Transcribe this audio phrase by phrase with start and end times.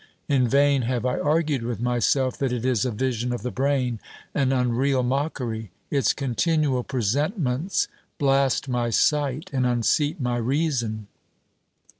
[0.27, 3.99] In vain have I argued with myself that it is a vision of the brain,
[4.33, 11.05] an un real mockery: its continual presentments blast my sight, and unseat my reason.